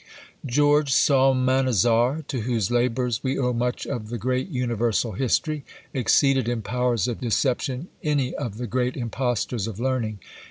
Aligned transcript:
George 0.47 0.91
Psalmanazar, 0.91 2.23
to 2.27 2.39
whose 2.39 2.71
labours 2.71 3.19
we 3.21 3.37
owe 3.37 3.53
much 3.53 3.85
of 3.85 4.09
the 4.09 4.17
great 4.17 4.49
Universal 4.49 5.11
History, 5.11 5.63
exceeded 5.93 6.49
in 6.49 6.63
powers 6.63 7.07
of 7.07 7.21
deception 7.21 7.87
any 8.01 8.33
of 8.33 8.57
the 8.57 8.65
great 8.65 8.97
impostors 8.97 9.67
of 9.67 9.79
learning. 9.79 10.17